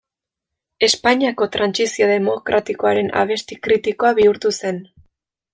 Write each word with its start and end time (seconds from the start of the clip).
Espainiako 0.87 1.47
Trantsizio 1.57 2.09
Demokratikoaren 2.13 3.13
abesti 3.25 3.61
kritikoa 3.69 4.15
bihurtu 4.23 4.57
zen. 4.61 4.85